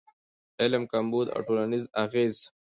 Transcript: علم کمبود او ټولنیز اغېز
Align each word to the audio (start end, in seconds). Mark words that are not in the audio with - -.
علم 0.61 0.83
کمبود 0.93 1.27
او 1.33 1.39
ټولنیز 1.47 1.83
اغېز 2.03 2.35